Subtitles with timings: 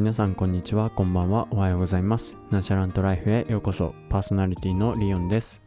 [0.00, 0.88] 皆さんこんにちは。
[0.88, 1.46] こんばんは。
[1.50, 2.34] おはようございます。
[2.50, 3.94] ナシャラントライフへようこそ。
[4.08, 5.60] パーソナリティのリオンです。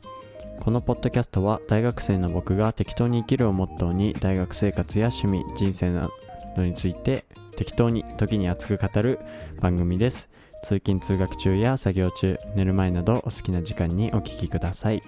[0.59, 6.09] このポッドキャストは大学生の僕が適当に生きるをモットーに大学生活や趣味人生な
[6.57, 7.25] どについて
[7.57, 9.19] 適当に時に熱く語る
[9.61, 10.27] 番組です。
[10.63, 15.03] 通勤通学中や作業中寝る前などお好きな時間にお聴きください。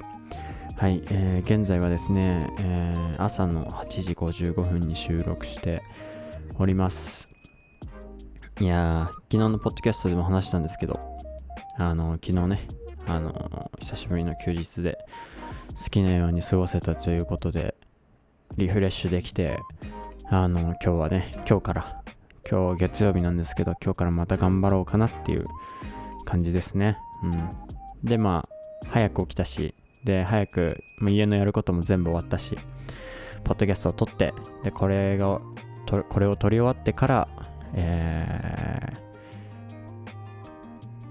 [0.77, 5.81] はい、えー、現在はですね、えー、朝の8時55分に収録して
[6.59, 7.34] おります。
[8.62, 10.98] いやー、昨日のポッドキャストでも話したんですけど、
[11.77, 12.68] あの、昨日ね、
[13.05, 14.98] あの、久しぶりの休日で
[15.76, 17.76] 好きなように過ごせたということで、
[18.55, 19.59] リフレッシュできて、
[20.30, 22.02] あの、今日はね、今日から、
[22.50, 25.48] 今日月曜日なんですけど、今日からまた頑張ろうかなっていう
[26.23, 26.98] 感じですね。
[27.23, 27.50] うん。
[28.06, 28.48] で、ま
[28.86, 29.76] あ、早く起きたし、
[30.06, 32.58] で、早く、もう家のやることも全部終わったし、
[33.44, 34.34] ポッドキャストを撮って、
[34.64, 35.42] で、これが、
[36.08, 37.28] これを撮り終わってから、
[37.73, 38.94] え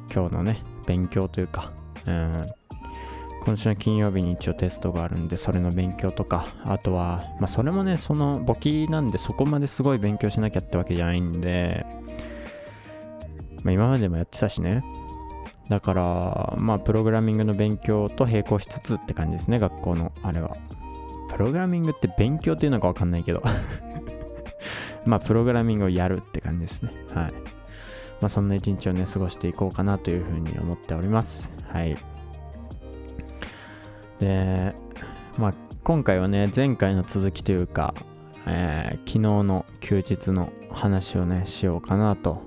[0.08, 1.72] ー、今日のね、勉強というか、
[2.06, 2.46] うん、
[3.44, 11.84] 今週の金曜日に一応テストがあるんで、それの勉強とか、あとは、まあそれもね、その簿記なんでそこまですごい勉強しなきゃってわけじゃないんで、
[13.62, 14.82] まあ今までもやってたしね。
[15.68, 20.56] だから、まあプログラミングの勉強と並行しつつって感じですね、学校のあれは。
[21.34, 23.42] プログラミングって勉強っていうのかわかんないけど
[25.06, 26.92] まあ、プログラミングをやるって感じですね。
[27.14, 27.32] はい。
[28.20, 31.50] まあ、そんな一日をね、過ごしていこうかなというふうに思っております。
[31.68, 31.96] はい。
[34.20, 34.74] で、
[35.38, 37.92] まあ、今回はね、前回の続きというか、
[38.46, 42.42] えー、昨日の休日の話をね、しようかなと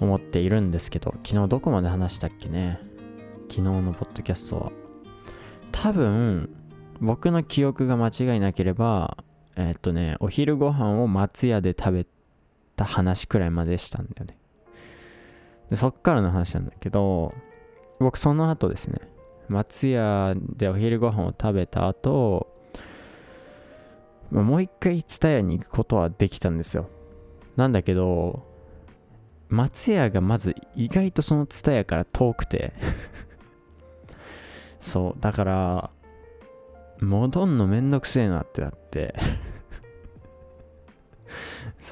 [0.00, 2.80] 思っているんですけど、昨日どこまで話したっけね？
[3.48, 4.72] 昨日のポッドキャストは。
[5.70, 6.50] 多分、
[7.00, 9.18] 僕の記憶が間違いなければ、
[9.56, 12.06] えー、っとね、お昼ご飯を松屋で食べ
[12.76, 14.36] た話くらいまでしたんだよね。
[15.70, 17.34] でそっからの話なんだけど、
[17.98, 19.00] 僕その後ですね、
[19.48, 22.46] 松屋でお昼ご飯を食べた後、
[24.30, 26.88] ま、もう一回蔦屋に行くことはできたんですよ。
[27.56, 28.50] なんだけど、
[29.48, 32.72] 松屋がまず意外とその蔦屋から遠くて
[34.80, 35.90] そう、だから、
[37.00, 39.14] 戻んのめんどくせえなってなって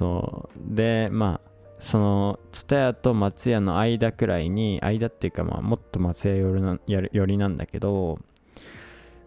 [0.00, 0.74] そう。
[0.74, 8.18] でまあその蔦屋と松屋の間くらいに間っていうかまあもっと松屋寄りな寄りなんだけど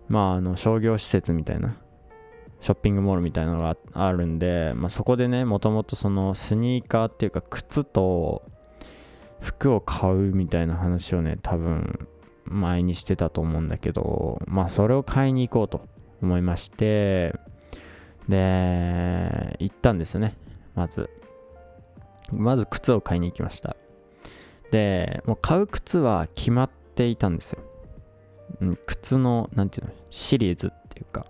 [0.08, 1.78] まああの商業施設みたいな
[2.62, 8.44] ショッピングモールみたいなのがあるんで、まあ、そこでねもともとそのスニーカーっていうか靴と
[9.42, 12.08] 服を買うみたいな話をね多分
[12.46, 15.88] 前にしてたと思うんだけど、まあそれを買いに行こうと
[16.22, 17.34] 思いまして、
[18.28, 20.36] で、行ったんですよね、
[20.76, 21.10] まず。
[22.32, 23.76] まず靴を買いに行きました。
[24.72, 27.60] で、もう買う靴は決まっていたんですよ。
[28.62, 31.26] うん、靴の、なんていうの、シリーズっていうか、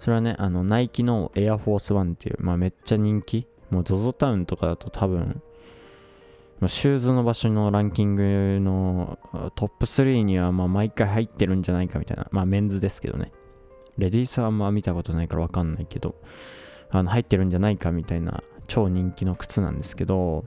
[0.00, 3.46] それはね、あの、ナイキのエアフォースワンっていう、まあめっちゃ人気。
[3.70, 5.42] もう ZOZO タウンとかだと多分、
[6.66, 9.18] シューズの場所のランキングの
[9.54, 12.28] トップ3にはまあ毎回入ってるんじゃないかみたいな。
[12.30, 13.32] まあメンズですけどね。
[13.98, 16.14] レディースはあんま見たことないからわかんないけど、
[16.90, 20.44] あの入ってるんじゃないかみたいな超人気の靴なんですけど、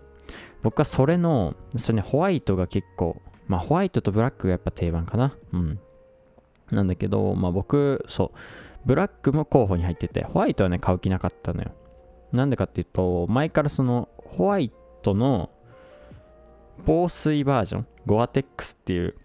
[0.64, 5.36] 僕はそれの、それね、ホワイトが結構、まあホワイトとブラックがやっぱ定番かな。
[5.54, 5.80] うん。
[6.72, 8.38] なんだけど、まあ僕、そう、
[8.86, 11.72] ブラックも候補に入ってて、ホワイトはね、買う気なかったのよ。
[12.32, 15.50] なんでかっていうと、前からその、ホワイトの
[16.86, 19.16] 防水バージョン、ゴアテックスっていう、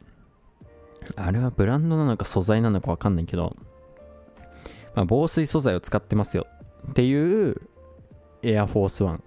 [1.16, 3.56] あれはブランドなのか素材なのかわかんないけど、
[4.94, 6.46] まあ、防水素材を使ってますよ
[6.90, 7.56] っていう
[8.42, 9.22] エアフォースワン。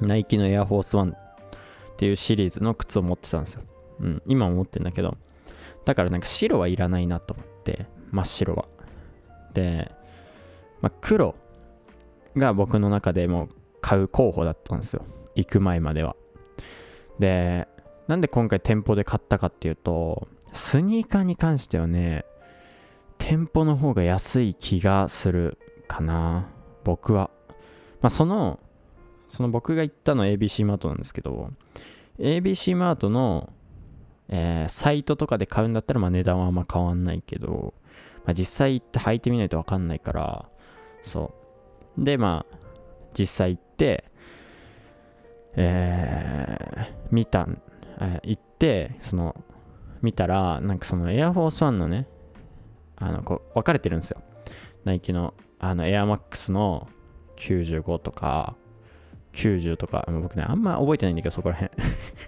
[0.00, 1.14] ナイキのエアフォースワンっ
[1.96, 3.62] ていうシリーズの靴を持ってたんですよ。
[4.00, 5.16] うん、今も持ってるんだけど、
[5.84, 8.66] だからなんか白はいらないなと思って、真っ白は。
[9.52, 9.90] で、
[10.80, 11.34] まあ、黒
[12.36, 13.48] が僕の中でも
[13.80, 15.04] 買う候補だったんですよ。
[15.34, 16.16] 行く前までは。
[17.18, 17.68] で、
[18.08, 22.24] なんで今回店舗で買ったかっていうと、スニーカーに関してはね、
[23.18, 26.48] 店舗の方が安い気がするかな。
[26.82, 27.30] 僕は。
[28.04, 28.60] まあ、その、
[29.30, 31.52] その僕が行ったの ABC マートなんですけど、
[32.18, 33.50] ABC マートの、
[34.28, 37.72] えー、サイトとかで買うんだったらまあ値段はあんま変わんないけど、
[38.26, 40.44] まあ、実際行って履いてみないとわかんないから、
[41.02, 41.32] そ
[41.96, 42.04] う。
[42.04, 42.56] で、まあ、
[43.18, 44.04] 実際行って、
[45.56, 47.48] えー、見た、
[48.02, 49.34] えー、行って、その、
[50.02, 52.06] 見たら、なんかそのエアフォースワンのね、
[52.96, 54.20] あの、こう、分かれてるんですよ。
[54.84, 56.90] ナイキの、あの、エアマックスの
[57.48, 58.56] 95とか、
[59.32, 61.72] 90とか、僕ね、あんま覚えてないんだけど、そこら辺。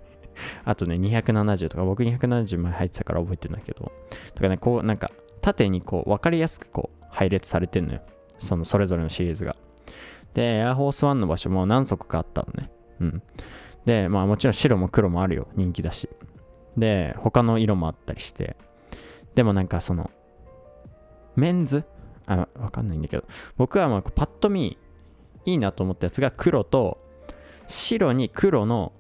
[0.64, 3.92] あとね、270とか、僕270前入ってたから覚えてんだけど、
[4.34, 5.10] だかね、こう、なんか、
[5.40, 8.00] 縦にこう、分かりやすくこう、配列されてんのよ。
[8.38, 9.56] その、それぞれのシリーズが。
[10.34, 12.70] で、エアフォースワンの場所も何足かあったのね。
[13.00, 13.22] うん。
[13.86, 15.48] で、まあもちろん白も黒もあるよ。
[15.54, 16.10] 人気だし。
[16.76, 18.56] で、他の色もあったりして。
[19.34, 20.10] でもなんかその、
[21.36, 21.84] メンズ？
[22.26, 23.24] あ、わかんないんだけど、
[23.56, 24.76] 僕はまあパッと見、
[25.46, 26.98] いいなと思ったやつが黒と、
[27.68, 28.92] 白に黒の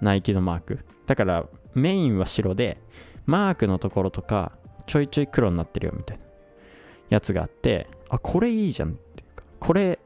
[0.00, 0.80] ナイキのマーク。
[1.06, 2.78] だからメインは白で、
[3.26, 4.52] マークのところとか、
[4.86, 6.24] ちょいちょい黒になってるよみたいな
[7.10, 9.98] やつがあって、あ、これいいじゃんっていうか、これ、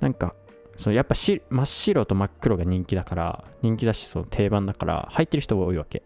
[0.00, 0.34] なんか、
[0.76, 6.02] そのやっぱ真っ白と真っ黒が人気だから、人気だし、その定番だから、入ってる人が多いわけ。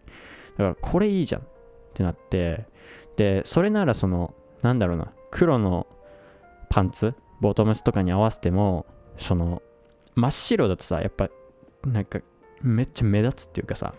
[0.57, 1.45] だから、これいいじゃんっ
[1.93, 2.65] てなって、
[3.17, 5.87] で、それならその、なんだろうな、黒の
[6.69, 8.85] パンツ、ボトムスとかに合わせても、
[9.17, 9.61] その、
[10.15, 11.29] 真っ白だとさ、やっぱ、
[11.85, 12.19] なんか、
[12.61, 13.93] めっちゃ目立つっていうかさ、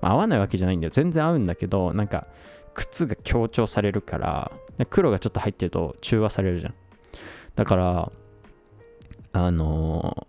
[0.00, 0.90] まあ、合わないわけじゃないんだよ。
[0.92, 2.26] 全然合うんだけど、なんか、
[2.74, 4.52] 靴が強調されるから、
[4.88, 6.74] 黒がちょっと入ってると中和されるじゃん。
[7.54, 8.12] だから、
[9.32, 10.26] あの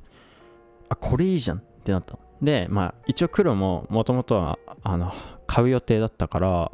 [0.90, 5.14] ー、あ、これいいじゃんってなったで、まあ、一応黒ももともとは、あの、
[5.48, 6.72] 買う予定だったから、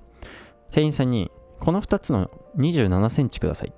[0.72, 3.74] 店員さんに、この2つの27センチください。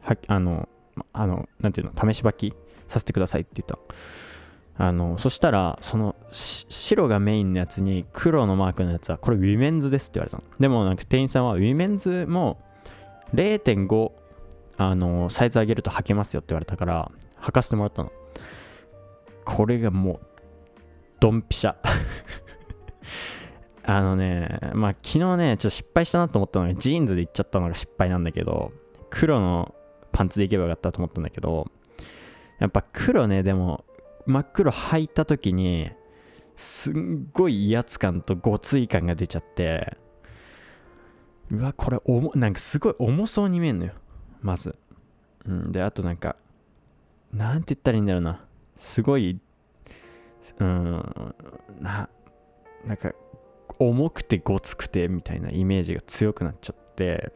[0.00, 0.68] はあの、
[1.12, 2.54] あの、なんていうの、試し履き
[2.88, 3.78] させてくださいって言った。
[4.80, 10.44] あの、そしたら、その、白がメインのやつに黒のマークのやつは、これウィメンズですって言われたの。
[10.60, 12.60] でも、なんか店員さんは、ウィメンズも
[13.34, 14.12] 0.5、
[14.76, 17.10] あの、サイズ上げると履けますよって言われたから、
[17.40, 18.12] 履かせてもらったの。
[19.44, 20.20] これがもう、
[21.18, 21.74] ドンピシャ。
[23.82, 28.70] あのね、まあ昨日ね、ちょっと失敗したなと思ったのが、ジーンズで行っちゃったのが失敗なんだけど、
[29.10, 29.74] 黒の
[30.18, 31.70] パンツで行けばよかったと思ったんだけど、
[32.58, 33.84] やっぱ黒ね、でも、
[34.26, 35.92] 真っ黒履いた時に
[36.56, 39.96] すんごい威圧感とごつい感が出ちゃって
[41.52, 43.92] うわこれ重なんかすごい重そうに見えんのよ
[44.42, 44.76] まず、
[45.46, 46.36] うん、であとなんか
[47.32, 48.44] なんて言ったらいいんだろうな。
[48.76, 49.38] すごい
[50.58, 51.34] うん
[51.80, 52.08] な
[52.84, 53.12] なんか
[53.78, 57.32] 重くてごつくてみたいなイメージが強くなっちゃって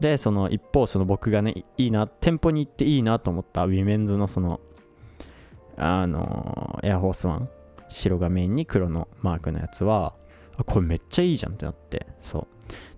[0.00, 4.60] でその一方その僕がねいいな店舗に行っていいなと思ったウィメンズのその
[5.76, 7.48] あのエアフォースワン
[7.88, 10.14] 白がメインに黒のマークのやつは
[10.56, 12.46] あこれめっちゃいいじゃんってなってそう。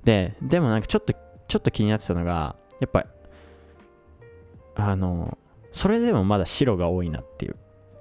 [0.04, 1.12] ででもなんかちょっと
[1.48, 3.06] ちょっと気になってたのがやっぱ
[4.74, 5.38] あの
[5.72, 7.56] それでもまだ白が多いなっていう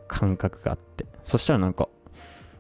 [0.07, 1.88] 感覚があってそしたらなんか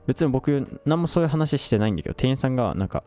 [0.07, 3.03] 別に僕何もそういう話してないんだけど店員さんがなんか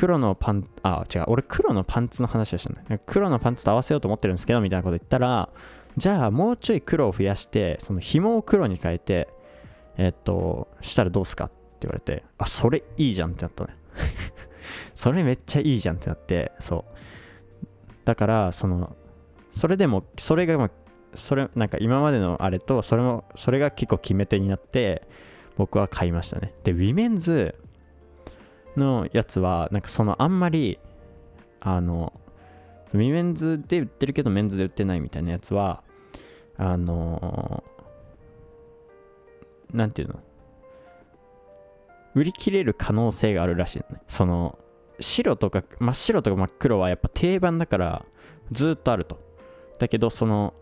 [0.00, 3.02] 黒のパンあ違う俺黒のパンツの話をしたね。
[3.04, 5.50] 黒のパンツと合わせようと思ってるんですけどみたいなこと言ったら
[5.98, 9.28] じゃあもうちょい黒を増やしてその紐を黒に変えて
[9.98, 13.76] えっとしたらどうすかって言われてあそれいいじゃんってなったね。
[14.96, 17.94] それめっちゃいいじゃんってなってそう。
[18.06, 18.96] だからその
[19.52, 20.70] それでもそれがま
[21.12, 25.06] それなんか今までのあれとそれもそれが結構決め手になって
[25.58, 26.54] 僕は買いましたね。
[26.64, 27.54] でウィメンズ
[28.80, 30.80] のやつはなんかそのあんまり
[31.60, 32.12] あの
[32.92, 35.84] ウィメンズで売ってるけどメンズで売ってないみたいなやつは、
[36.56, 40.20] あのー、なんていうの？
[42.16, 44.02] 売り切れる可能性があるらしいのね。
[44.08, 44.58] その、
[44.98, 48.04] 白とか、真っ白とか真っ黒はやっぱ定番だから
[48.50, 49.20] ずっとあると。
[49.78, 50.52] だけど、その、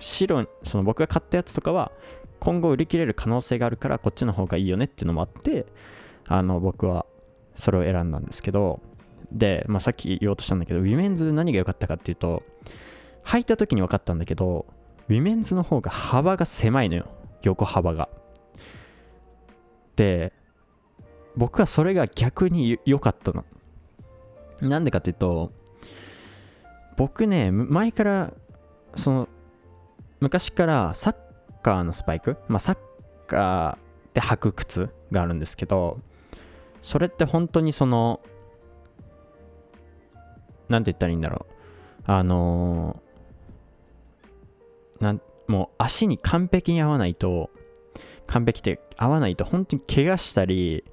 [0.00, 1.92] 白、その僕が買ったやつとかは
[2.40, 5.66] 今後売り切れる可能性があるからこっちの方がいいよねっていうのもあって、
[6.30, 7.06] あの、僕は
[7.56, 8.80] それを選んだんですけど、
[9.32, 12.44] で、まあ、さっき言おうとしたんだけど、ウィメンズ何が良かったかっていうと、
[13.24, 14.64] 履いた時に分かったんだけど、
[15.08, 17.06] ウィメンズの方が幅が狭いのよ。
[17.42, 18.08] 横幅が。
[19.96, 20.32] で、
[21.36, 23.44] 僕はそれが逆に良かったの。
[24.62, 25.50] なんでかっていうと、
[26.96, 28.32] 僕ね、前から、
[28.94, 29.28] その、
[30.20, 31.16] 昔からサッ
[31.62, 32.78] カーのスパイク、まあ、サッ
[33.26, 35.98] カーで履く靴があるんですけど、
[36.82, 38.20] それって本当にその、
[40.68, 41.54] なんて言ったらいいんだろう。
[42.06, 47.50] あのー、なんもう足に完璧に合わないと、
[48.26, 50.84] 完璧って合わないと本当に怪我したり、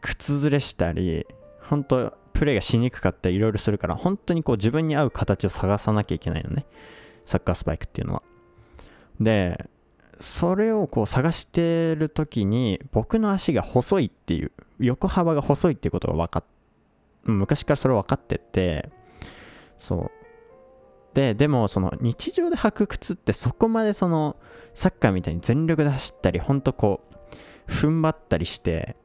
[0.00, 1.26] 靴ずれしたり、
[1.60, 6.66] 本当プレーがしにくかったりいろいろするから、本当にこう自分に合う形を探さなきゃいけないのね。
[7.26, 8.22] サッカースパイクっていうのは。
[9.20, 9.68] で、
[10.20, 16.44] それをこう探してる時に僕の足が細いっていう横幅が細いっていうことが分かっ
[17.24, 18.90] 昔からそれ分かってて
[19.78, 20.10] そう。
[21.14, 24.36] ででもその日常で履く靴ってそこまでその
[24.74, 27.00] サッカーみたいに全力で走ったりほんとこ
[27.68, 28.96] う踏ん張ったりして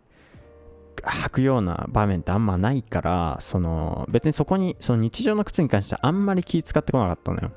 [1.01, 7.51] 履くような場面ってあんまないからその別にそこにその日常の靴に関してはあんまり気使ってこなかったのよ。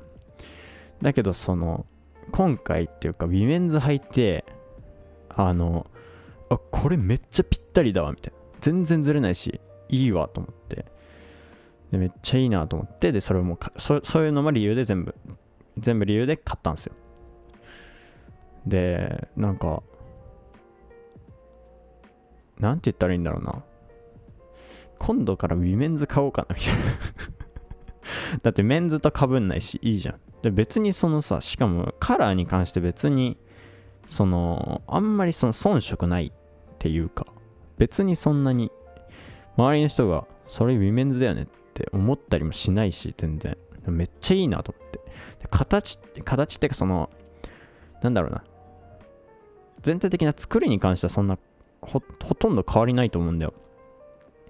[1.01, 1.85] だけどその
[2.31, 4.45] 今回っていうかウィメンズ履いて
[5.29, 5.87] あの
[6.49, 8.39] あこれめっちゃぴったりだわみたいな。
[8.61, 10.85] 全然ずれないしいいわと思って。
[11.91, 15.15] でめっちゃいいなと思ってでそれもそそういうのも理由で全部
[15.77, 16.93] 全部理由で買ったんですよ。
[18.67, 19.81] でなんか
[22.59, 23.63] なんて言ったらいいんだろうな。
[24.99, 26.79] 今度からウィメンズ買おうかなみたいな。
[28.43, 30.19] だってメンズとかぶんないしいいじゃん。
[30.41, 33.37] で別にそのさしかもカラーに関して別に
[34.05, 37.25] そのあんまりその遜色ないっていうか
[37.77, 38.71] 別にそんなに
[39.57, 43.57] 周りの人がそれウィメンズだよねって思ったりもしないし全然。
[43.87, 44.99] めっちゃいいなと思って。
[45.49, 47.09] 形形ってかその
[48.01, 48.43] なんだろうな。
[49.81, 51.37] 全体的な作りに関してはそんな
[51.81, 53.53] ほとんど変わりないと思うんだよ。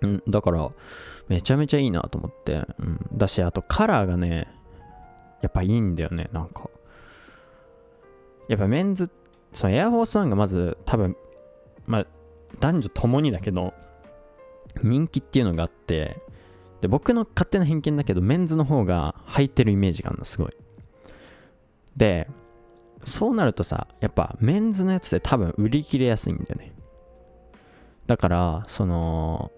[0.02, 0.72] うんだから
[1.28, 4.48] めちゃめちゃいいなと思って、うん、だしあとカラーがね
[5.42, 6.70] やっぱいいんだよねなんか。
[8.48, 9.10] やっぱメンズ
[9.54, 11.16] そのエアフォースワンがまず多分
[11.86, 12.08] まあ
[12.60, 13.74] 男女ともにだけど
[14.84, 16.18] 人気っていうのがあって
[16.82, 20.54] で僕の勝手な偏見だけどメンズの方が履いてるイメージがあるのすごい。
[21.96, 22.28] で
[23.04, 26.74] そうなるとさやっぱメンズのやつで多分売り切れやすいんだよね。
[28.08, 29.52] だからその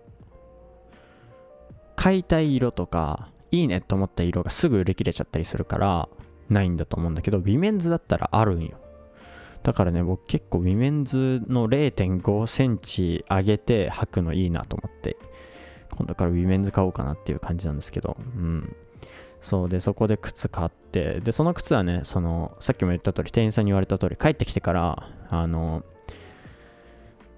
[1.96, 6.10] 買いたい色とかいいねと思った色がすぐ売り切れちゃったりするから
[6.50, 8.78] ないんだと思うんだけどウィメンズだったらあるんよ。
[9.64, 15.18] だからね僕結構ウィメンズの0.5センチ上げて履くのいいなと思って
[15.92, 18.76] 今度からウィメンズ買おうかなっていう感じなんですけどうん。
[19.42, 25.84] そうでそこで靴買ってでその靴はねそのさっきも言った通り店員さんに言われた通り帰ってきてからあの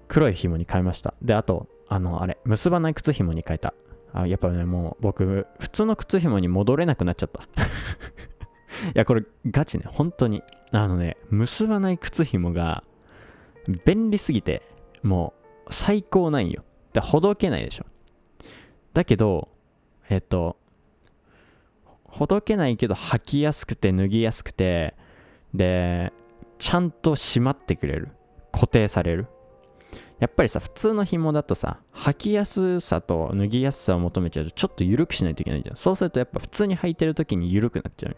[0.08, 1.14] 黒い紐に変えました。
[1.22, 3.74] であとあのあれ結ばない靴紐に変えた。
[4.14, 7.42] あやっぱねもう僕普通の靴紐に戻れなくなっちゃった。
[7.42, 7.46] い
[8.94, 9.84] やこれガチね。
[9.86, 10.42] 本当に。
[10.70, 12.84] あのね結ばない靴紐が
[13.84, 14.62] 便利すぎて
[15.02, 15.34] も
[15.66, 16.64] う最高なんよ。
[16.92, 17.86] でほどけないでしょ。
[18.92, 19.48] だけど
[20.08, 20.56] えっと
[22.04, 24.94] ほどけないけど履きやすくて脱ぎやすくて
[25.52, 26.12] で
[26.58, 28.10] ちゃんと締まってくれる。
[28.52, 29.26] 固定される。
[30.24, 35.76] やっぱりさ普通の紐だとさ履きやすさと脱ぎやすさを求めちゃうとちょっと緩くしないといけないじゃん。
[35.76, 38.16] そうするとやっぱ普通に履いてる時に緩くなっちゃうよ。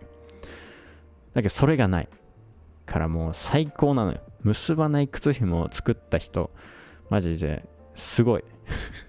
[1.34, 2.08] だけどそれがない
[2.86, 4.20] からもう最高なのよ。
[4.44, 6.52] 結ばない靴紐を作った人
[7.10, 7.64] マジで
[7.96, 8.44] すごい。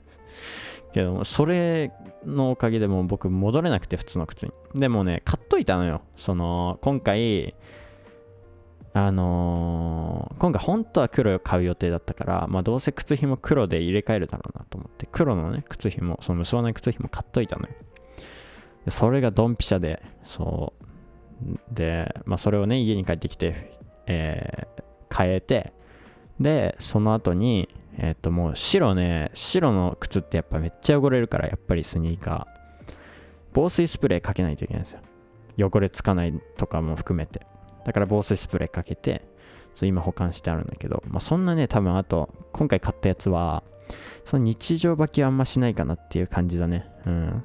[0.91, 1.91] けどもそれ
[2.25, 4.51] のおかげでもう僕戻れなくて普通の靴に。
[4.73, 6.01] でもね買っといたのよ。
[6.15, 7.53] その今回
[8.97, 17.73] あのー、今回本当は黒を買う予定だったから、まあ、どうせ靴ひも黒で入れ替えるだろうなと思って、黒のね、靴ひも、その結ばな靴ひも買っといたのよ。
[18.89, 21.75] それがドンピシャで、そう。
[21.75, 23.77] で、まあ、それをね、家に帰ってきて、
[24.07, 25.73] えー、変えて、
[26.39, 32.93] で、その後に、えっ、ー、と、もう白ね、白の靴ってやっぱめっちゃ汚れるから、やっぱりスニーカー。
[33.53, 35.69] 防水スプレーかけないといけないんですよ。
[35.69, 37.45] 汚れつかないとかも含めて。
[37.87, 39.23] だから防水スプレーかけて、
[39.73, 43.63] そう今保管してあるんだけど、まあ、そんなね、多分あと、今回買ったやつは、
[44.25, 46.85] その日常履きはあんましないかなっていう感じだね。
[47.05, 47.43] うん。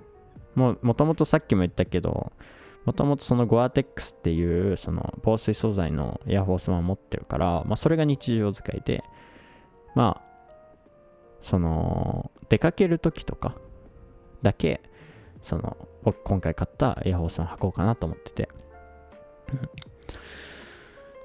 [0.56, 2.32] もう、もともとさっきも言ったけど、
[2.84, 9.04] もともとそのゴアテックスっていうその防水素材のエアフォースワン持ってるから、まあそれが日常使いで、
[9.94, 10.32] まあ、
[11.42, 13.54] その、出かける時とか
[14.42, 14.80] だけ、
[15.42, 18.48] その、僕今回買ったエアフォースワン履こうかなと思ってて。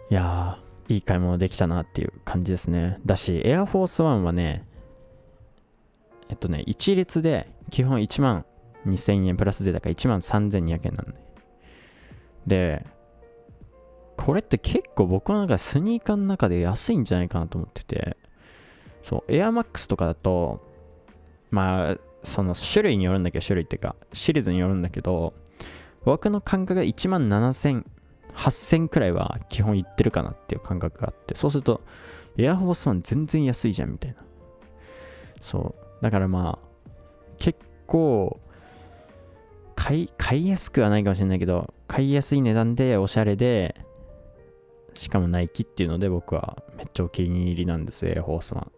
[0.09, 2.99] いやー、いい買い物できたなっていう感じですね。
[3.05, 4.65] だし、エアフォースワンはね、
[6.29, 8.45] えっとね、一律で基本1万
[8.85, 11.15] 2000円プラス税だから1万3200円なんで。
[12.47, 12.85] で、
[14.15, 18.17] これって結構僕の中でスニーカーの中で安いんじゃないかなと思ってて、
[19.03, 20.61] そう、エアマックスとかだと、
[21.51, 25.33] まあ、その種類によるんだけど、種類っていうか、シリーズによるんだけど、
[26.05, 27.85] 僕の感覚が1万7000
[28.37, 31.81] 8000くらいは基本いってるかなっていう感覚があって、そうすると、
[32.37, 34.17] エアフォースワン全然安いじゃんみたいな。
[35.41, 36.03] そう。
[36.03, 36.89] だからまあ、
[37.37, 38.39] 結構、
[39.75, 43.75] 買い、買いやすくはないかもしれないけど、買いやすい値段でおしゃれで、
[44.93, 48.71] しかもナイキっていうので僕はめっちゃお気に入りなんです、エアフォースワン。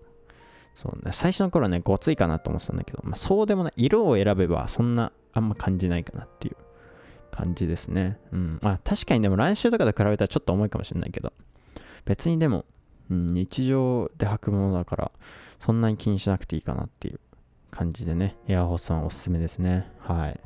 [0.76, 6.56] そうね、最初の頃はね、ごついかなと思ってたんだけど、まあ、そうでもない、色を選べばそんなあんま感じないかなっていう。
[7.32, 8.20] 感じですね。
[8.32, 8.60] うん。
[8.62, 11.34] まあ確かにでも来週とかと比べたらちょっと重いかもしれないけど、
[12.06, 12.66] 別にでも、
[13.10, 15.12] うん、日常で履くものだから、
[15.60, 17.20] そんなに気にしなくていいかなっていう
[17.72, 19.92] 感じでね、エアホースはおすすめですね。
[20.00, 20.40] はい。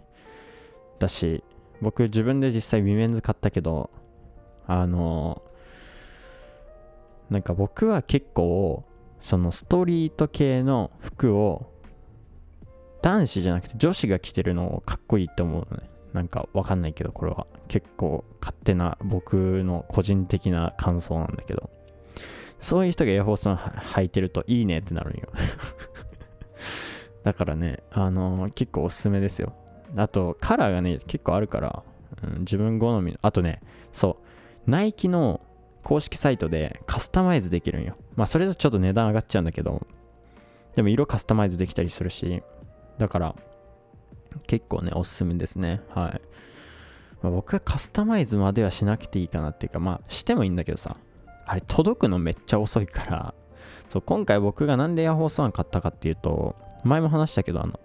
[1.00, 1.44] だし、
[1.82, 3.90] 僕自分で実際ウィメンズ買ったけど、
[4.66, 5.42] あの
[7.30, 8.84] なんか僕は結構、
[9.22, 11.72] そのストリート系の服を
[13.02, 15.90] 男子じゃなくて女子が着てるのをかっこいいって思うのね。
[16.14, 21.70] なんかわかんないけど、これは結構勝手な僕の個人的な感想なんだけど、
[22.62, 25.28] そういう人がエアフォースの履いてるといいねってなるんよ
[27.24, 29.54] だからね、あのー、結構おすすめですよ。
[29.96, 31.84] あと、カラーがね、結構あるから、
[32.24, 34.18] うん、自分好みの、あとね、そ
[34.68, 35.42] う、ナイキの
[35.84, 37.96] 公式サイトでカスタマイズできるんよ。
[38.16, 39.86] まあ、それとちょっと値段上がっちゃうんだけど、
[40.76, 42.44] でも色カスタマイズできたりするし、
[42.98, 43.36] だから、
[44.48, 45.82] 結構ね、おすすめですね。
[45.90, 46.22] はい。
[47.22, 50.98] まあ、僕はカスタマイズまではしなくていいかなっていうか、まあ、してもいいんだけどさ、
[51.46, 53.34] あれ、届くのめっちゃ遅いから、
[53.90, 57.80] そう、今回僕がなんでエアフォースワン買ったかっていうと、前も話したけど、あの、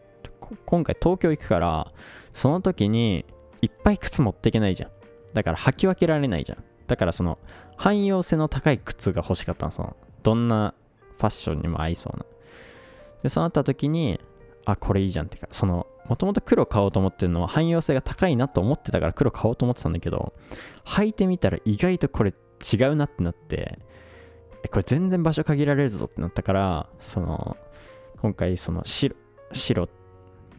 [0.64, 1.92] 今回東京行くから、
[2.32, 3.24] その時に
[3.62, 4.90] いっぱい靴持っていけないじゃん。
[5.34, 6.64] だから履き分けられないじゃん。
[6.86, 7.38] だからその、
[7.76, 9.72] 汎用性の高い靴が欲しかったの。
[9.72, 10.74] その、どんな
[11.18, 12.24] ファッションにも合いそうな。
[13.22, 14.20] で、そうなった時に、
[14.68, 20.34] あ、これいいじゃんってか、その、もともと黒買おうと思ってるのは汎用性が高いなと思ってたから黒買おうと思ってたんだけど、
[20.84, 22.34] 履いてみたら意外とこれ
[22.72, 23.78] 違うなってなって、
[24.70, 27.56] これ全然場所限られるぞってなったから、その、
[28.20, 29.16] 今回その白、
[29.52, 29.88] 白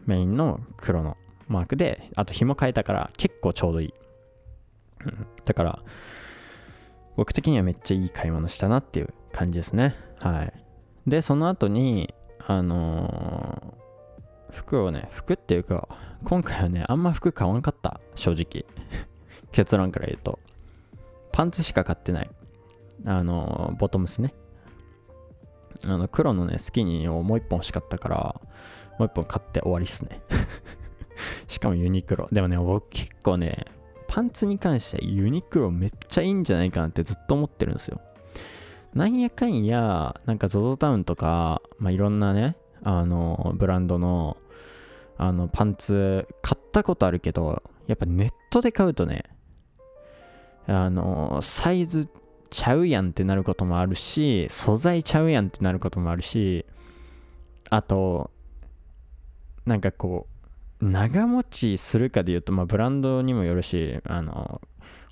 [0.07, 1.15] メインの黒の
[1.47, 3.93] マークで、あと紐変えたから結構ちょうどいい。
[5.45, 5.83] だから、
[7.15, 9.95] 僕的にはめっちゃいい買い物したなっていう感じですね。
[10.19, 10.53] はい。
[11.05, 12.13] で、その後に、
[12.47, 13.78] あの、
[14.51, 15.87] 服をね、服っていうか、
[16.23, 18.65] 今回はね、あんま服買わんかった、正直。
[19.51, 20.39] 結論から言うと。
[21.31, 22.29] パンツしか買ってない。
[23.05, 24.33] あの、ボトムスね。
[25.83, 28.41] あの、黒のね、スキニーをもう一本欲しかったから、
[28.97, 30.21] もう一本買って終わりっすね。
[31.47, 32.27] しかもユニクロ。
[32.31, 33.65] でもね、僕結構ね、
[34.07, 38.01] パンツに関してユニクロめっちゃいいんじゃないかなってずっと思ってるんですよ。
[38.93, 44.37] なんやかんや、なんか ZOZO タウンとか、まあ、いろんなね、あの、ブランドの、
[45.17, 49.23] あの、パンツ買ったことあるけど、やっぱネットで買うとね、
[50.67, 52.07] あの、サイズ
[52.49, 56.65] ちゃうやんってなることもあるし、素材ちゃうやんってなることもあるし、
[57.69, 58.31] あと、
[59.65, 60.27] なんかこ
[60.81, 64.61] う、長持ちするかで言うと、まあ、ブランドにもよるし、あの、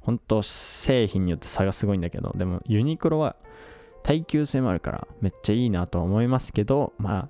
[0.01, 3.35] 本当製品によって差がすごいんだけど、でもユニクロは
[4.03, 7.29] 耐久性もあるからめっちゃいいなとは思いますけど、ま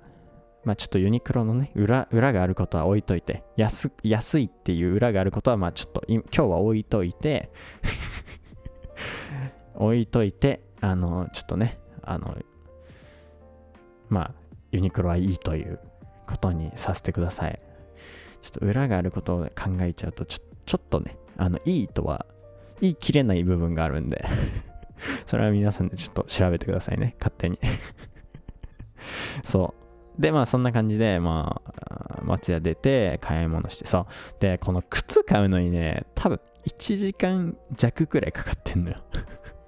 [0.64, 7.50] まあちょっとユニクロのね、裏、裏があることは置いといて、安、安いっていう裏があることはまあちょっと今日は置いといて
[9.74, 12.36] 置いといて、あの、ちょっとね、あの、
[14.08, 14.34] まあ、
[14.72, 15.78] ユニクロはいいという
[16.26, 17.60] ことにさせてください。
[18.42, 22.26] ちょっと裏があることを考えちゃうと、ちょちょっとね、あの、いいとは
[22.80, 24.24] 言い切れない部分があるんで
[25.26, 27.58] それは皆さんでちょっと調べてくださいね、勝手に
[29.44, 29.87] そう。
[30.18, 34.06] で、まあそんな感じで、まあ、松屋出て買い物して、そう。
[34.40, 38.98] で、この靴買うのにね、多分1時間弱くらいかかってんのよ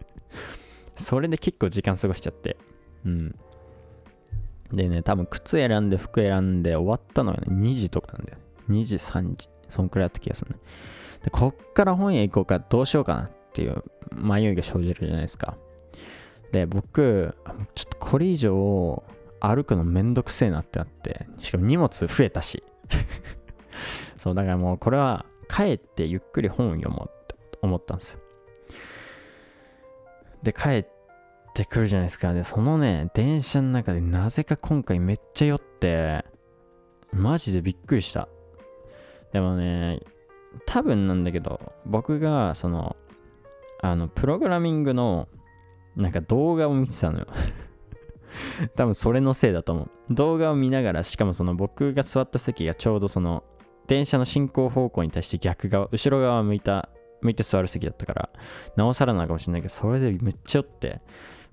[0.96, 2.56] それで結構時間過ごしちゃって。
[3.06, 3.34] うん。
[4.72, 8.38] でね、多分靴選んで服選んで終わったのがね、2時とかなんだよ。
[8.68, 9.48] 2時、3時。
[9.68, 10.58] そんくらいだった気がするね。
[11.24, 13.82] で、こっから本屋行こうかどうしようかなっていう
[14.12, 15.56] 迷いが生じるじゃないですか。
[16.52, 17.34] で、僕、
[17.74, 19.02] ちょっとこれ以上
[19.40, 22.62] 歩くのめんどくせえなってなって、しかも荷物増えたし。
[24.18, 28.18] そう、だからもうこれは帰ってゆっくり本読もうって思ったんですよ。
[30.42, 30.86] で、帰っ
[31.54, 32.32] てくるじゃないですか。
[32.32, 36.24] で、そのね、電車の中でなぜか今回めっちゃ酔って、
[37.12, 38.28] マジでびっくりした。
[39.32, 40.00] でもね、
[40.66, 42.96] 多分なんだけど、僕が、その、
[43.82, 45.28] あの、プログラミングの、
[45.96, 47.26] なんか動画を見てたのよ
[48.76, 50.14] 多分それのせいだと思う。
[50.14, 53.44] 動画を見ながら、しかもその僕が座った席がちょうどその、
[53.86, 56.88] 電車の進行方向に対して逆側、後ろ側を向いた、
[57.22, 58.30] 向いて座る席だったから、
[58.76, 61.00] なおさらなのかもしれないけど、それでめっちゃ酔って、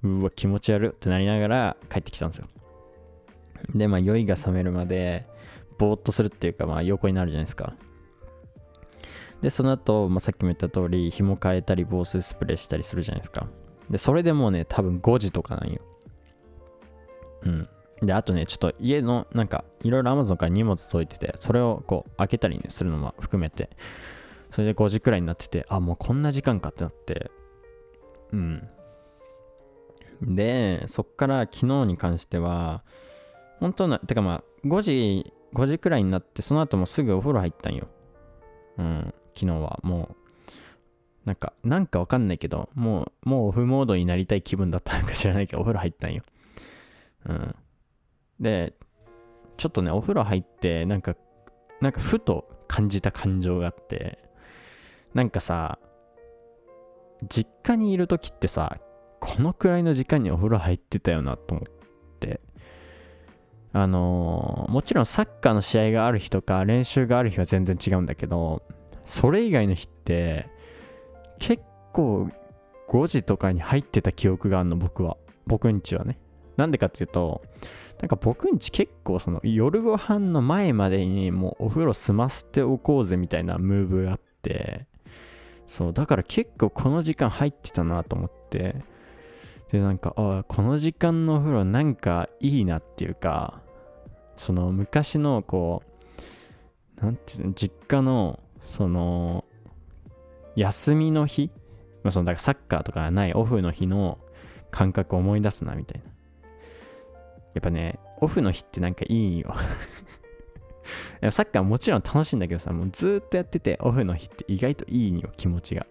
[0.03, 2.47] うわ、気持ち悪ってなりながら帰ってきたんですよ。
[3.73, 5.25] で、まあ、酔いが覚めるまで、
[5.77, 7.73] ぼーっとするっていうか、まあ、横になるじゃないですか。
[9.41, 13.47] で、その後、まあ、さっきも言った通り、紐変えたり、防水スプレーしたりするじゃないですか。
[13.89, 15.81] で、それでもうね、多分5時とかなんよ。
[17.47, 17.69] うん。
[18.05, 23.69] で、あとね、ちょっと家の、なんか、いろいろ Amazon から荷物届いてて、それをこう、開けたりね、するのも含めて、
[24.51, 27.31] それで5時くらいになっててあもうこんな時間かってなって。
[28.31, 28.67] うん。
[30.21, 32.83] でそっから昨日に関しては
[33.59, 37.87] 本当なてかまあ5時5時くらいになってその後もすぐお風呂入ったんよ。
[38.77, 39.79] うん昨日は。
[39.83, 40.15] もう
[41.25, 46.23] なんかなんかわかんないけどもうもうオフモードになりたい気分だったのか知らないけどお風呂入ったんよ。
[47.25, 47.55] うん。
[48.39, 48.73] で
[49.57, 51.15] ちょっとねお風呂入ってなんか
[51.81, 54.19] なんかふと感じた感情があって
[55.13, 55.79] なんかさ
[57.27, 58.77] 実家にいる時ってさ
[59.19, 61.77] このくらいの時間にお風呂入ってたよなと思って。
[63.73, 68.63] あのーもちろんサッカーの試合がある日とか練習がある日は全然違うんだけど
[69.05, 70.47] それ以外の日って
[71.37, 72.29] 結構
[72.87, 75.17] 5時とかに入ってた記憶があるの僕は。
[75.45, 76.19] 僕んちはね。
[76.57, 77.41] なんでかっていうと
[78.01, 84.85] なんか僕んち結構その夜ご飯の前までにもうお風呂済ませておこうぜみたいなムーブがあって
[85.67, 88.75] そうだから結構この時間入ってたなと思って
[89.71, 93.61] でなんかああこの時間のお風呂なんかいいなっていうか
[94.37, 95.83] その昔のこ
[97.01, 99.43] うなんていうの実家のその
[100.55, 101.51] 休みの日、
[102.03, 104.17] まあ、そのだからサッカーとかがないオフの日の
[104.71, 106.16] 感覚を思い出すなみたいな。
[107.57, 109.53] やっぱねオフの日ってなんかいいよ。
[111.31, 115.87] サッカーもちろん楽しいんだけどさもうずっとやっててオフの日って意外といいんよ気持ちが。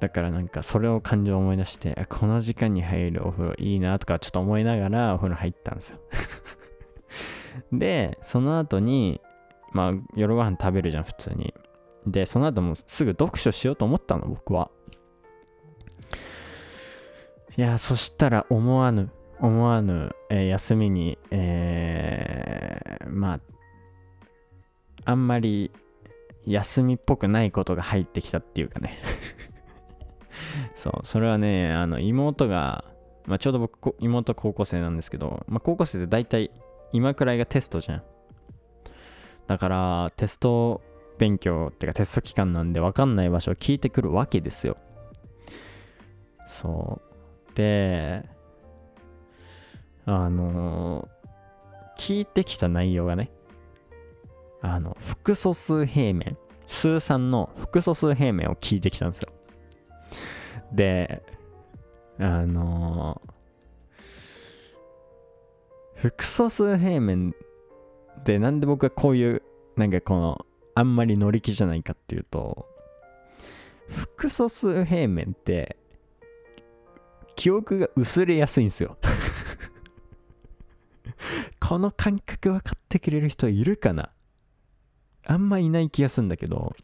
[0.00, 5.98] だからなんかそれを感情を思い出してこの時間に入るお風呂いいなとかちょっと思いながらお風呂入ったんですよ。
[7.72, 9.20] でその後に
[9.72, 11.54] まあ夜ご飯食べるじゃん普通に。
[12.06, 14.70] でその後もすぐ読書しようと思ったの僕は。
[17.56, 19.10] いやそしたら思わぬ
[19.40, 23.40] 思わぬ、えー休みにえーまあ
[25.04, 25.70] あんまり
[26.46, 28.98] 休みっぽくないことが入ってきたっていうかね。
[30.74, 32.84] そうそれはねあの妹が、
[33.26, 36.50] まあ、ちょうど僕妹高校生なんですけど、まあ、高校生って大体
[36.92, 38.02] 今くらいがテストじゃん。
[39.46, 40.80] だからテスト
[41.18, 44.76] 勉強っていうかテスト期間なんで分かんない場所を聞いてくるわけですよ。
[46.46, 47.00] そ
[47.50, 47.54] う。
[47.54, 48.24] で
[50.12, 51.08] あの
[51.96, 53.30] 聞いてきた内容がね
[54.60, 59.28] あの複素数平面数3の複素数平面を聞いてきたんですよ。
[60.72, 61.22] で
[62.18, 63.22] あの
[65.94, 67.32] 複素数平面
[68.24, 69.42] でなんで僕はこういう
[69.76, 72.66] なんかこのあんまり乗り気じゃないかっていうと
[73.88, 75.76] 複素数平面って
[77.36, 78.96] 記憶が薄れやすいんですよ。
[81.70, 84.08] この感覚分かってくれる人いるかな？
[85.24, 86.74] あんまいない気がするんだけど。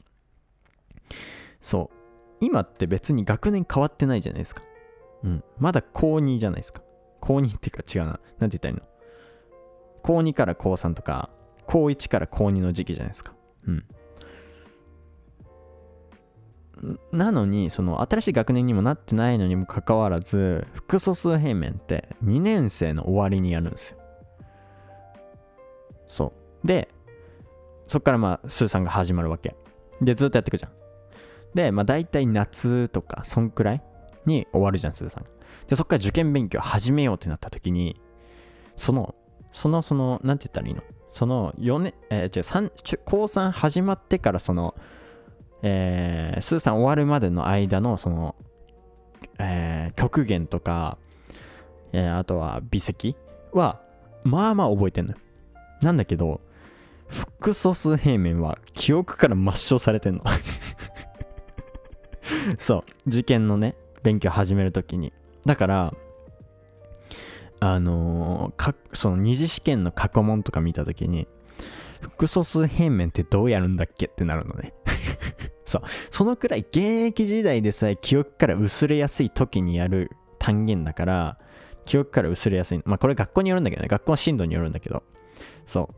[1.60, 1.96] そう。
[2.38, 4.62] 今って別に学年変わってないじゃないですか。
[5.24, 5.44] うん。
[5.58, 6.82] まだ高2じゃないですか。
[7.20, 8.20] 高2っていうか違うな。
[8.38, 8.82] なんて言ったらいいの？
[10.04, 11.30] 高2から高3とか
[11.66, 13.32] 高1から高2の時期じゃないですか。
[13.66, 13.74] うん。
[16.92, 23.95] んなのにその新しい学年にもなってないのにもかかわらず複素数平面って2年生の終わりにやるんですよ。
[26.06, 26.32] そ
[26.64, 26.66] う。
[26.66, 26.88] で
[27.86, 29.54] そっからまあスーさんが始まるわけ。
[30.00, 30.72] でずっとやっていくじゃん。
[31.54, 33.82] でまあ大体夏とかそんくらい
[34.26, 35.24] に終わるじゃんスーさん。
[35.68, 38.00] でそっから受験勉強始めようってなった時に
[38.76, 39.14] その
[39.52, 40.82] そのそのなんて言ったらいいの？
[41.12, 42.70] その4年えー、違う三
[43.04, 44.74] 高3始まってからその
[45.62, 48.36] えー、スーさん終わるまでの間のその、
[49.38, 50.98] えー極限とか、
[51.92, 53.16] えーあとは微積
[53.52, 53.80] は
[54.24, 55.18] まあまあ覚えてんのよ。
[55.82, 56.40] なんだけど
[57.08, 60.24] 複素数平面は記憶から抹消されてんの。
[62.58, 62.84] そう。
[63.08, 65.12] 受験のね勉強始めるときに。
[65.44, 65.94] だから
[67.60, 71.26] あのーかその二次試験の過去問とか見たときに
[72.00, 74.74] 複素数平面ってどうやるんだっけってなるのね。
[75.64, 75.82] そう。
[76.10, 81.38] そのくらい現役時代でさえ記憶から薄れやすい時にやる単元だから
[81.84, 82.82] 記憶から薄れやすい。
[82.84, 83.88] まあこれ学校によるんだけどね。
[83.88, 85.02] 学校の進度によるんだけど。
[85.66, 85.90] そ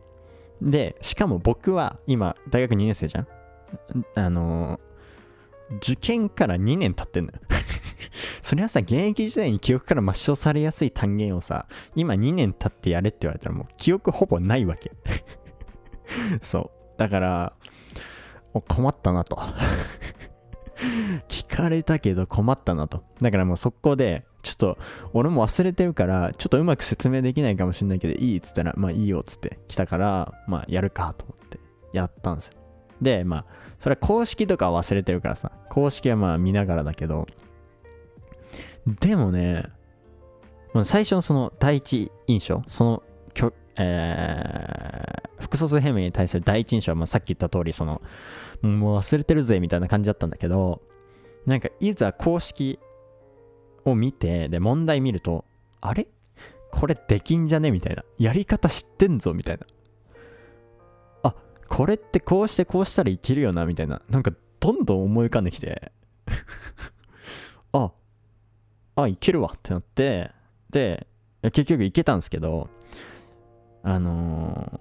[0.61, 0.70] う。
[0.70, 3.26] でしかも僕は今大学2年生じゃん？
[4.14, 4.88] あのー
[5.83, 7.38] 受験から2年経ってんのよ。
[8.42, 14.92] それはさ現役時代に記憶から抹消されやすい単元をさ今2年経ってやれって言われたらもう記憶ほぼないわけ。
[16.40, 16.98] そう。
[16.98, 17.52] だから
[18.66, 19.38] 困ったなと。
[21.28, 23.04] 聞かれたけど困ったなと。
[23.20, 24.79] だからもう速攻でょっと
[25.12, 31.59] 俺も忘れてるからちょっとうまく説明できないかもしれないけどいいっつったらまあいいよっつって来たからまあやるかと思って
[31.92, 32.55] やったんですよ。
[33.01, 33.44] で、まあ、
[33.79, 37.27] それは公式とか忘れてるからさ、公式はまあ見ながらだけど、
[39.01, 39.66] でもね、
[40.85, 43.03] 最初のその第一印象、その、
[43.77, 48.03] えー、複素数平面に対する第一印象は、まあ、さっき言った通り、その、
[48.62, 50.83] もう忘れてるぜみたいな感じだったんだけど、
[51.47, 52.79] なんかいざ公式
[53.90, 55.44] を見て、で、問題見ると、
[55.81, 56.09] あれ？
[56.70, 57.70] これできんじゃね？
[57.70, 58.05] みたいな。
[58.18, 59.66] やり方知ってんぞみたいな。
[61.22, 61.35] あ、
[61.68, 63.64] これってこうしてこうしたらいけるよな？
[63.66, 64.03] みたいな。
[64.09, 65.92] なんかどんどん思い浮かんできて
[67.72, 67.92] あ、
[68.96, 70.33] あ、いけるわってなって、
[70.70, 71.07] で、
[71.42, 72.68] 結局いけたんですけど、
[73.83, 74.81] あの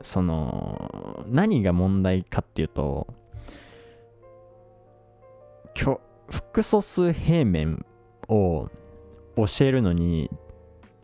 [0.00, 3.06] ー、その、何が問題かっていうと、
[6.30, 7.84] 複素数平面
[8.28, 8.68] を
[9.36, 10.30] 教えるのに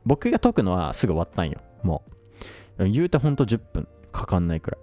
[0.05, 1.61] 僕が解くのはすぐ終わったんよ。
[1.83, 2.03] も
[2.79, 2.89] う。
[2.89, 4.81] 言うてほんと10分かかんないくらい。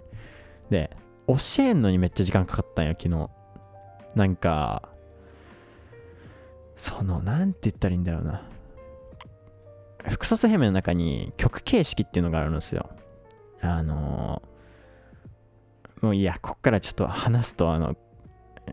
[0.70, 0.96] で
[1.26, 3.30] 教えんのにめっちゃ時間かかったんよ昨日。
[4.14, 4.88] なんか
[6.76, 8.42] そのなんて言ったらいいんだろうな。
[10.08, 12.90] 複素数平面の中に曲形式っていうのがあるんですよ。
[13.60, 17.96] あのー、もういやこっからちょっと話すとあの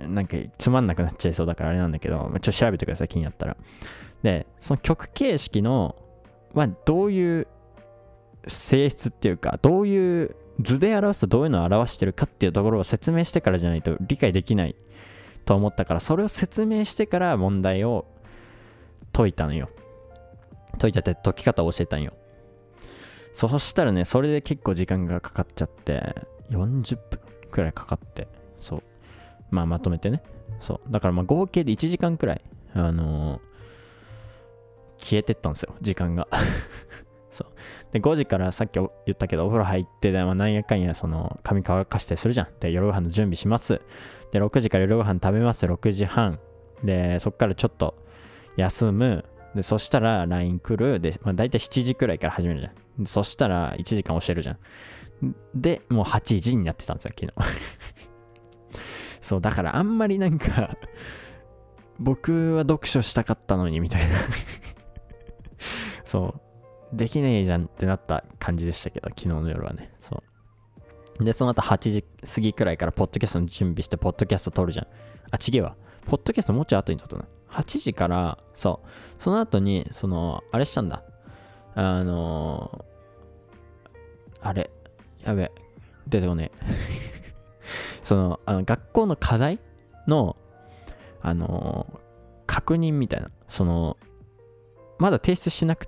[0.07, 3.57] なんかつまんなくなっちゃいそうだからあれなんだけど、ちょっと調べてください、気になったら。
[4.23, 5.95] で、その曲形式の、
[6.53, 7.47] まあ、どういう
[8.47, 14.75] 性質っていうか、どういう図で表すとどういうのを表してるかっていうところを説明してからじゃないと理解できない
[15.45, 18.05] と思ったから、それを説明してから問題を
[19.11, 19.69] 解いたのよ。
[20.79, 22.13] 解いたって解き方を教えたんよ。
[23.33, 26.15] そしたらね、それで結構時間がかかっちゃって、
[26.51, 27.19] 40分
[27.51, 28.27] くらいかかって、
[28.59, 28.83] そう。
[29.53, 30.23] まあ、まとめてね。
[30.61, 30.91] そう。
[30.91, 32.41] だからまあ合計で1時間くらい、
[32.73, 33.41] あのー、
[34.99, 36.27] 消えてったんですよ、時間が。
[37.31, 37.47] そう。
[37.91, 42.47] で、5時からさっき言ったけど、お風呂入って、まあ、なんやかんや、その、髪乾かしたりするじゃん。
[42.59, 43.81] で、夜ご飯の準備します。
[44.31, 45.65] で、6時から夜ご飯食べます。
[45.65, 46.39] 6時半。
[46.83, 47.95] で、そっからちょっと
[48.55, 49.25] 休む。
[49.55, 50.99] で、そしたら LINE 来る。
[50.99, 52.69] で、まあ、大体7時くらいから始めるじゃ
[53.01, 53.05] ん。
[53.05, 54.57] そしたら1時間教えるじゃん。
[55.55, 57.33] で、もう8時になってたんですよ、昨日。
[59.23, 60.77] そう、だからあんまりなんか
[61.97, 64.17] 僕は読書したかったのにみたいな
[66.05, 66.35] そ
[66.93, 69.91] う、できねえじゃんってなった感じでしたけど、昨日の夜はね。
[70.01, 70.21] そ
[71.19, 71.23] う。
[71.23, 74.87] で、その後8時過ぎくらいからポッドキャストの準備して、ポッドキャスト撮るじゃん。
[75.31, 75.75] あ、ちげえわ。
[76.05, 77.25] ポッドキャストもうちょい後に撮ったな。
[77.49, 78.87] 8時から、そう。
[79.17, 81.03] その後に、その、あれしたんだ。
[81.73, 84.69] あのー、あれ。
[85.23, 85.51] やべ。
[86.07, 86.92] 出てこねえ。
[88.13, 89.59] そのあの学校の課題
[90.05, 90.37] の、
[91.19, 91.99] あの、
[92.45, 93.97] 確認みたいな、その、
[94.99, 95.87] まだ提出しなく、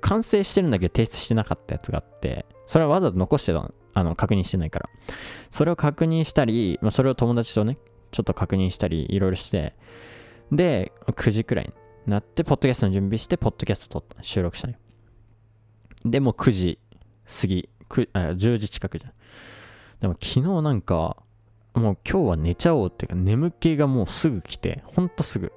[0.00, 4.88] 完成してるんだけど提出してなかったやつがあって、それはわざと残してたあの、確認してないから。
[5.50, 7.76] それを確認したり、まあ、それを友達とね、
[8.10, 9.74] ちょっと確認したり、いろいろして、
[10.50, 14.78] で、9時くらいになって、ポッドキャストの準備して、ポッドキャスト撮った、収録したのよ。
[16.06, 16.78] で、も9時
[17.40, 19.12] 過ぎ、10時近くじゃん。
[20.00, 21.18] でも昨日なんか、
[21.76, 25.52] もう今日は寝ちゃおうっていうか眠気がもうすぐ来て、ほんとすぐ。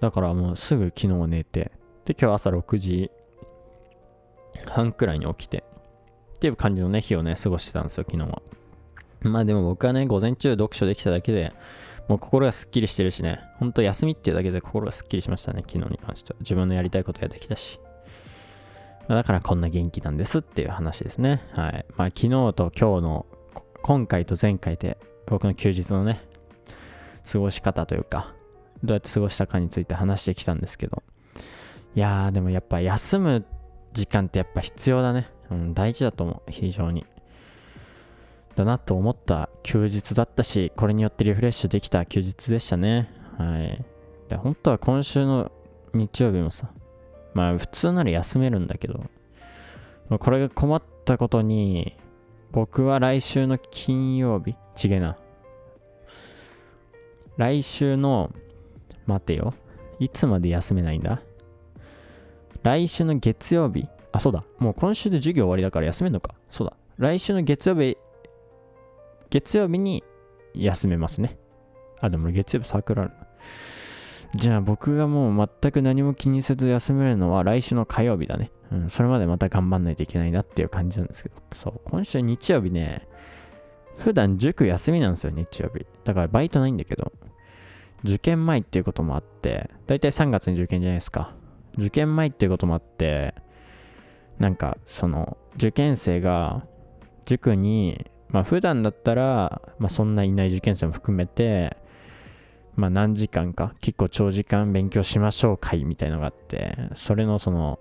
[0.00, 1.70] だからもうすぐ昨日寝て、
[2.06, 3.10] で今日朝6時
[4.66, 5.64] 半くらいに起きて、
[6.36, 8.42] っていう感じのね、日をね、過ごしてたんですよ、昨日は。
[9.20, 11.52] まあでも僕はね、午前中読書できただけで、
[12.08, 16.38] もう心がすっきりしてるしね、ほんと休みっていうだけで心がすっきりしましたね、昨日に関しては。
[16.40, 17.78] 自分のやりたいことができたし。
[19.08, 21.42] だからこんな元気なんですっていう話ですね。
[21.52, 21.84] はい。
[21.96, 23.26] まあ昨日と今日の
[23.82, 26.22] 今回と前回で僕の休日のね、
[27.30, 28.34] 過ごし方というか、
[28.84, 31.02] どうやって過ごしたかについて話してきたんですけど、
[31.94, 33.44] いやーでもやっぱ休む
[33.92, 35.28] 時間ってやっぱ必要だね。
[35.50, 37.04] うん、大事だと思う、非常に。
[38.54, 43.10] だなと思った休日だったし、これによってリフレッシュできた休日でしたね。
[43.38, 43.84] はい。
[44.28, 45.50] で、本当は今週の
[45.94, 46.70] 日曜日もさ、
[47.34, 49.04] まあ普通なら休めるんだけど、
[50.18, 51.96] これが困ったことに、
[52.52, 54.56] 僕は来週の金曜日？
[54.82, 55.16] 違えな。
[57.38, 58.30] 来週の、
[59.06, 59.54] 待てよ。
[59.98, 61.22] いつまで休めないんだ？
[62.62, 63.88] 来週の月曜日？
[64.12, 64.44] あ、そうだ。
[64.58, 66.34] もう今週で授業終わりだから休めんのか。
[66.50, 66.76] そうだ。
[66.98, 67.96] 来週の月曜日、
[69.30, 70.04] 月曜日に
[70.54, 71.38] 休めますね。
[72.00, 73.12] あ、でも月曜日サークルある。
[74.34, 78.50] じゃあ僕がもう全く何も気にせず休めるのは来週の火曜日だね。
[78.70, 83.06] うん、それまでまた頑張んないといけないなっていう感じなんですけど、そう、今週日曜日ね、
[83.98, 85.84] 普段塾休みなんですよ、日曜日。
[86.04, 87.12] だからバイトないんだけど、
[88.04, 91.34] 受験前っていうこともあって、だいたい3月に受験じゃないですか。
[91.76, 93.34] 受験前っていうこともあって、
[94.38, 96.64] なんか、その、受験生が
[97.26, 101.76] 塾にまあ普段だったら、まあそんないない受験生も含めて、
[102.74, 107.78] まあ何時間か、結構長時間勉強しましょう会みたいのがあって、それのその、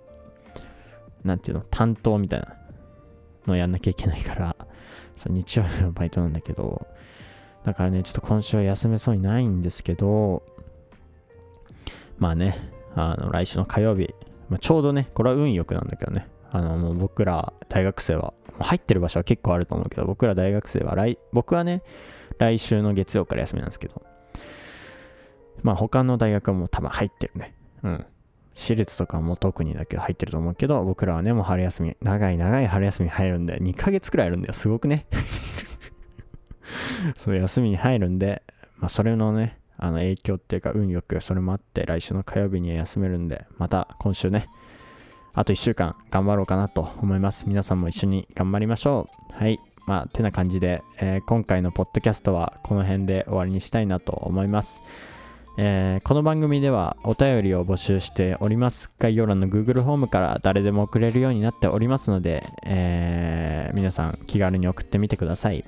[1.24, 2.56] なんていうの、担当みたいな
[3.48, 4.56] のをやんなきゃいけないから、
[5.18, 6.88] そ日曜日のバイトなんだけど、
[7.64, 10.44] だからね、ちょっと今週は休めそうにないんですけど、
[12.18, 12.58] まあね、
[12.96, 14.14] あの、来週の火曜日、
[14.50, 21.84] まあ、ちょうどね、これは運良くなんだけどね、あの、もう僕ら大学生は、入ってる場所は結構あると思うけど、僕ら大学生は来、僕はね、
[22.38, 24.02] 来週の月曜から休みなんですけど、
[25.64, 27.54] まあ他の大学はもう多分入ってるね。
[27.84, 28.06] うん。
[28.54, 34.54] 私立とかも特にだけど入ってると思うけど、僕らはね、もう春休み、長い長い春休み入るんで、2ヶ月くらいあるんだよ。
[34.54, 35.06] すごくね。
[37.18, 38.44] そう休みに入るんで、
[38.78, 44.48] まあそれのね、あの影響っていうか運よくそれもあって来週の火曜日には休めるんでまた今週ね
[45.34, 54.84] あと1週間頑張ろうかなと思います皆さんも一緒に頑張りましょうはいまあてな感じで、えー、今回のポッドキャストはこの辺で終わりにしたいなと思います
[55.58, 58.90] えー、この番組ではお便りを募集しております。
[59.00, 65.66] 概要欄の Google フォームから誰でも送れるようになっておりますので、えー、皆さん気軽に送ってみてください。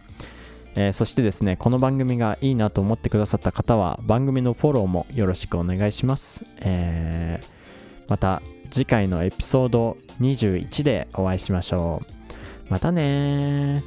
[0.76, 6.46] えー、そしてですね、この番組がいいなと思ってくださった方は、番組のフォローもよろしくお願いします。
[6.62, 8.42] えー、また
[8.72, 12.02] 次回のエピソード21でお会いしましょ
[12.70, 12.72] う。
[12.72, 13.84] またね